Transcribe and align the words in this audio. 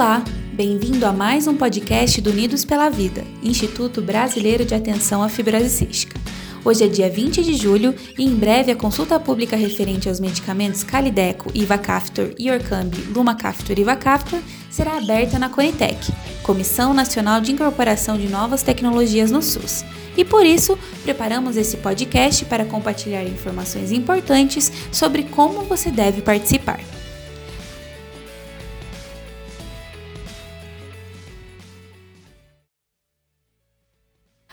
Olá, 0.00 0.24
bem-vindo 0.54 1.04
a 1.04 1.12
mais 1.12 1.46
um 1.46 1.54
podcast 1.54 2.22
do 2.22 2.30
Unidos 2.30 2.64
pela 2.64 2.88
Vida, 2.88 3.22
Instituto 3.42 4.00
Brasileiro 4.00 4.64
de 4.64 4.74
Atenção 4.74 5.22
à 5.22 5.28
Fibrose 5.28 5.68
Cística. 5.68 6.18
Hoje 6.64 6.84
é 6.84 6.88
dia 6.88 7.10
20 7.10 7.42
de 7.42 7.52
julho 7.52 7.94
e 8.18 8.24
em 8.24 8.34
breve 8.34 8.72
a 8.72 8.76
consulta 8.76 9.20
pública 9.20 9.56
referente 9.56 10.08
aos 10.08 10.18
medicamentos 10.18 10.82
Calideco, 10.82 11.52
Ivacaftor, 11.54 12.32
Iorcambi, 12.40 12.96
Lumacaftor 13.14 13.76
e 13.76 13.82
Ivacaftor 13.82 14.40
será 14.70 14.96
aberta 14.96 15.38
na 15.38 15.50
Conitec, 15.50 16.10
Comissão 16.42 16.94
Nacional 16.94 17.42
de 17.42 17.52
Incorporação 17.52 18.16
de 18.16 18.26
Novas 18.26 18.62
Tecnologias 18.62 19.30
no 19.30 19.42
SUS. 19.42 19.84
E 20.16 20.24
por 20.24 20.46
isso, 20.46 20.78
preparamos 21.02 21.58
esse 21.58 21.76
podcast 21.76 22.46
para 22.46 22.64
compartilhar 22.64 23.22
informações 23.24 23.92
importantes 23.92 24.72
sobre 24.90 25.24
como 25.24 25.60
você 25.64 25.90
deve 25.90 26.22
participar. 26.22 26.80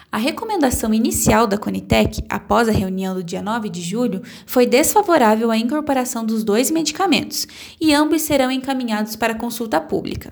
A 0.10 0.18
recomendação 0.18 0.94
inicial 0.94 1.46
da 1.46 1.58
Conitec, 1.58 2.24
após 2.30 2.70
a 2.70 2.72
reunião 2.72 3.14
do 3.14 3.24
dia 3.24 3.42
9 3.42 3.70
de 3.70 3.82
julho, 3.82 4.22
foi 4.46 4.66
desfavorável 4.66 5.52
à 5.52 5.58
incorporação 5.58 6.26
dos 6.26 6.46
dois 6.46 6.72
medicamentos, 6.72 7.46
e 7.80 7.94
ambos 7.94 8.22
serão 8.22 8.50
encaminhados 8.50 9.18
para 9.18 9.36
consulta 9.36 9.82
pública. 9.82 10.32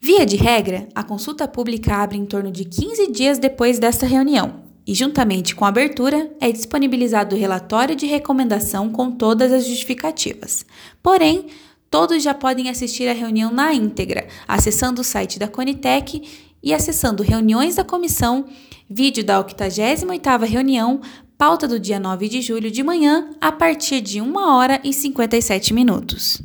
Via 0.00 0.26
de 0.26 0.36
regra, 0.36 0.86
a 0.94 1.02
consulta 1.02 1.48
pública 1.48 1.96
abre 1.96 2.18
em 2.18 2.26
torno 2.26 2.52
de 2.52 2.64
15 2.66 3.10
dias 3.10 3.38
depois 3.38 3.78
desta 3.78 4.06
reunião, 4.06 4.62
e, 4.86 4.94
juntamente 4.94 5.56
com 5.56 5.64
a 5.64 5.68
abertura, 5.68 6.30
é 6.38 6.52
disponibilizado 6.52 7.34
o 7.34 7.38
relatório 7.38 7.96
de 7.96 8.06
recomendação 8.06 8.90
com 8.90 9.10
todas 9.10 9.50
as 9.50 9.66
justificativas. 9.66 10.64
Porém, 11.02 11.46
todos 11.90 12.22
já 12.22 12.34
podem 12.34 12.68
assistir 12.68 13.08
à 13.08 13.12
reunião 13.12 13.50
na 13.50 13.72
íntegra, 13.72 14.28
acessando 14.46 15.00
o 15.00 15.04
site 15.04 15.38
da 15.38 15.48
Conitec 15.48 16.22
e 16.62 16.74
acessando 16.74 17.22
Reuniões 17.22 17.76
da 17.76 17.84
Comissão, 17.84 18.46
vídeo 18.88 19.24
da 19.24 19.42
88ª 19.42 20.44
reunião, 20.46 21.00
pauta 21.36 21.68
do 21.68 21.78
dia 21.78 22.00
9 22.00 22.28
de 22.28 22.42
julho 22.42 22.70
de 22.70 22.82
manhã, 22.82 23.30
a 23.40 23.52
partir 23.52 24.00
de 24.00 24.20
1 24.20 24.36
hora 24.36 24.80
e 24.82 24.92
57 24.92 25.72
minutos. 25.72 26.42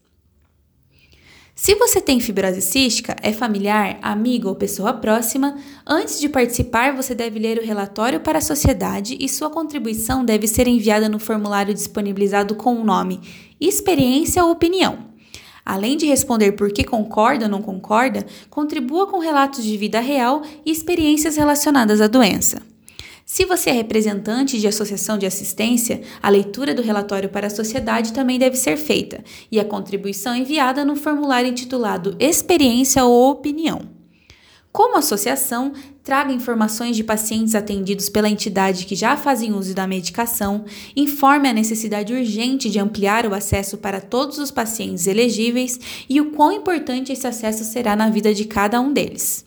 Se 1.55 1.73
você 1.73 1.99
tem 1.99 2.19
fibrose 2.19 2.61
cística, 2.61 3.15
é 3.23 3.33
familiar, 3.33 3.97
amigo 4.03 4.49
ou 4.49 4.55
pessoa 4.55 4.93
próxima, 4.93 5.57
antes 5.83 6.19
de 6.19 6.29
participar 6.29 6.95
você 6.95 7.15
deve 7.15 7.39
ler 7.39 7.57
o 7.57 7.65
relatório 7.65 8.19
para 8.19 8.37
a 8.37 8.41
sociedade 8.41 9.17
e 9.19 9.27
sua 9.27 9.49
contribuição 9.49 10.23
deve 10.23 10.47
ser 10.47 10.67
enviada 10.67 11.09
no 11.09 11.17
formulário 11.17 11.73
disponibilizado 11.73 12.53
com 12.53 12.75
o 12.75 12.83
nome 12.83 13.19
Experiência 13.59 14.45
ou 14.45 14.51
Opinião. 14.51 15.16
Além 15.69 15.97
de 15.97 16.05
responder 16.05 16.53
por 16.53 16.71
que 16.71 16.81
concorda 16.81 17.43
ou 17.43 17.51
não 17.51 17.61
concorda, 17.61 18.25
contribua 18.49 19.05
com 19.05 19.19
relatos 19.19 19.65
de 19.65 19.75
vida 19.75 19.99
real 19.99 20.41
e 20.65 20.71
experiências 20.71 21.35
relacionadas 21.35 21.99
à 21.99 22.07
doença. 22.07 22.61
Se 23.25 23.43
você 23.43 23.71
é 23.71 23.73
representante 23.73 24.57
de 24.57 24.65
associação 24.65 25.17
de 25.17 25.25
assistência, 25.25 25.99
a 26.23 26.29
leitura 26.29 26.73
do 26.73 26.81
relatório 26.81 27.27
para 27.27 27.47
a 27.47 27.49
sociedade 27.49 28.13
também 28.13 28.39
deve 28.39 28.55
ser 28.55 28.77
feita 28.77 29.21
e 29.51 29.59
a 29.59 29.65
contribuição 29.65 30.33
enviada 30.33 30.85
no 30.85 30.95
formulário 30.95 31.49
intitulado 31.49 32.15
Experiência 32.17 33.03
ou 33.03 33.29
Opinião. 33.29 33.96
Como 34.71 34.97
associação, 34.97 35.73
traga 36.03 36.31
informações 36.31 36.95
de 36.95 37.03
pacientes 37.03 37.55
atendidos 37.55 38.09
pela 38.09 38.29
entidade 38.29 38.85
que 38.85 38.95
já 38.95 39.17
fazem 39.17 39.53
uso 39.53 39.73
da 39.73 39.87
medicação, 39.87 40.65
informe 40.95 41.49
a 41.49 41.53
necessidade 41.53 42.13
urgente 42.13 42.69
de 42.69 42.79
ampliar 42.79 43.25
o 43.25 43.33
acesso 43.33 43.77
para 43.77 43.99
todos 43.99 44.37
os 44.37 44.51
pacientes 44.51 45.07
elegíveis 45.07 45.79
e 46.07 46.21
o 46.21 46.31
quão 46.31 46.51
importante 46.51 47.11
esse 47.11 47.25
acesso 47.25 47.63
será 47.63 47.95
na 47.95 48.09
vida 48.09 48.33
de 48.33 48.45
cada 48.45 48.79
um 48.79 48.93
deles. 48.93 49.46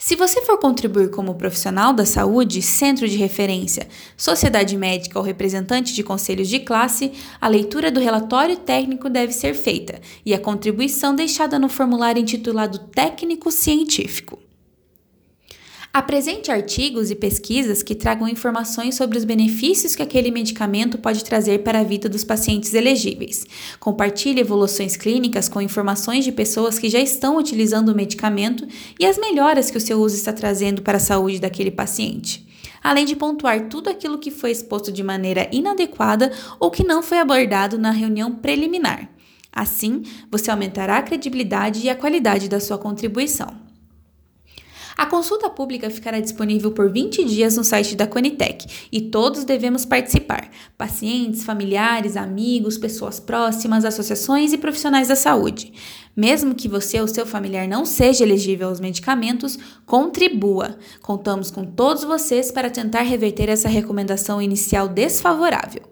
Se 0.00 0.14
você 0.14 0.40
for 0.42 0.58
contribuir 0.58 1.10
como 1.10 1.34
profissional 1.34 1.92
da 1.92 2.06
saúde, 2.06 2.62
centro 2.62 3.08
de 3.08 3.16
referência, 3.16 3.88
sociedade 4.16 4.76
médica 4.76 5.18
ou 5.18 5.24
representante 5.24 5.92
de 5.92 6.04
conselhos 6.04 6.48
de 6.48 6.60
classe, 6.60 7.12
a 7.40 7.48
leitura 7.48 7.90
do 7.90 7.98
relatório 7.98 8.56
técnico 8.56 9.10
deve 9.10 9.32
ser 9.32 9.54
feita 9.54 10.00
e 10.24 10.32
a 10.32 10.38
contribuição 10.38 11.16
deixada 11.16 11.58
no 11.58 11.68
formulário 11.68 12.22
intitulado 12.22 12.78
Técnico 12.78 13.50
Científico. 13.50 14.47
Apresente 15.92 16.50
artigos 16.50 17.10
e 17.10 17.14
pesquisas 17.14 17.82
que 17.82 17.94
tragam 17.94 18.28
informações 18.28 18.94
sobre 18.94 19.16
os 19.16 19.24
benefícios 19.24 19.96
que 19.96 20.02
aquele 20.02 20.30
medicamento 20.30 20.98
pode 20.98 21.24
trazer 21.24 21.60
para 21.60 21.80
a 21.80 21.82
vida 21.82 22.10
dos 22.10 22.22
pacientes 22.22 22.74
elegíveis. 22.74 23.46
Compartilhe 23.80 24.40
evoluções 24.40 24.96
clínicas 24.96 25.48
com 25.48 25.62
informações 25.62 26.24
de 26.24 26.30
pessoas 26.30 26.78
que 26.78 26.90
já 26.90 27.00
estão 27.00 27.38
utilizando 27.38 27.88
o 27.88 27.94
medicamento 27.94 28.68
e 29.00 29.06
as 29.06 29.18
melhoras 29.18 29.70
que 29.70 29.78
o 29.78 29.80
seu 29.80 29.98
uso 29.98 30.14
está 30.14 30.32
trazendo 30.32 30.82
para 30.82 30.98
a 30.98 31.00
saúde 31.00 31.40
daquele 31.40 31.70
paciente. 31.70 32.46
Além 32.82 33.06
de 33.06 33.16
pontuar 33.16 33.68
tudo 33.68 33.88
aquilo 33.88 34.18
que 34.18 34.30
foi 34.30 34.50
exposto 34.50 34.92
de 34.92 35.02
maneira 35.02 35.48
inadequada 35.50 36.30
ou 36.60 36.70
que 36.70 36.84
não 36.84 37.02
foi 37.02 37.18
abordado 37.18 37.78
na 37.78 37.90
reunião 37.90 38.34
preliminar. 38.34 39.10
Assim, 39.50 40.02
você 40.30 40.50
aumentará 40.50 40.98
a 40.98 41.02
credibilidade 41.02 41.80
e 41.80 41.88
a 41.88 41.96
qualidade 41.96 42.46
da 42.46 42.60
sua 42.60 42.78
contribuição. 42.78 43.67
A 44.98 45.06
consulta 45.06 45.48
pública 45.48 45.88
ficará 45.90 46.18
disponível 46.18 46.72
por 46.72 46.90
20 46.90 47.24
dias 47.24 47.56
no 47.56 47.62
site 47.62 47.94
da 47.94 48.04
Conitec 48.04 48.66
e 48.90 49.00
todos 49.00 49.44
devemos 49.44 49.84
participar: 49.84 50.50
pacientes, 50.76 51.44
familiares, 51.44 52.16
amigos, 52.16 52.76
pessoas 52.76 53.20
próximas, 53.20 53.84
associações 53.84 54.52
e 54.52 54.58
profissionais 54.58 55.06
da 55.06 55.14
saúde. 55.14 55.72
Mesmo 56.16 56.52
que 56.52 56.66
você 56.66 57.00
ou 57.00 57.06
seu 57.06 57.24
familiar 57.24 57.68
não 57.68 57.84
seja 57.84 58.24
elegível 58.24 58.66
aos 58.66 58.80
medicamentos, 58.80 59.56
contribua. 59.86 60.76
Contamos 61.00 61.48
com 61.48 61.64
todos 61.64 62.02
vocês 62.02 62.50
para 62.50 62.68
tentar 62.68 63.02
reverter 63.02 63.48
essa 63.48 63.68
recomendação 63.68 64.42
inicial 64.42 64.88
desfavorável. 64.88 65.82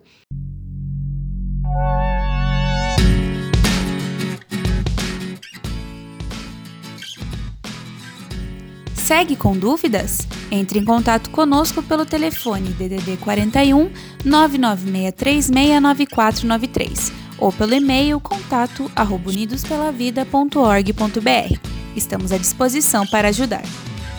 Segue 9.06 9.36
com 9.36 9.56
dúvidas? 9.56 10.26
Entre 10.50 10.80
em 10.80 10.84
contato 10.84 11.30
conosco 11.30 11.80
pelo 11.80 12.04
telefone 12.04 12.70
DDD 12.70 13.18
41 13.18 13.88
996369493 14.24 17.12
ou 17.38 17.52
pelo 17.52 17.72
e-mail 17.72 18.18
contato 18.18 18.90
unidospelavida.org.br. 19.24 21.60
Estamos 21.94 22.32
à 22.32 22.36
disposição 22.36 23.06
para 23.06 23.28
ajudar. 23.28 23.62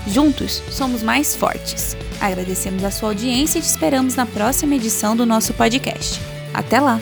Juntos 0.07 0.63
somos 0.71 1.03
mais 1.03 1.35
fortes. 1.35 1.97
Agradecemos 2.21 2.85
a 2.85 2.91
sua 2.91 3.09
audiência 3.09 3.59
e 3.59 3.61
te 3.61 3.67
esperamos 3.67 4.15
na 4.15 4.25
próxima 4.25 4.75
edição 4.75 5.17
do 5.17 5.25
nosso 5.25 5.53
podcast. 5.53 6.17
Até 6.53 6.79
lá! 6.79 6.97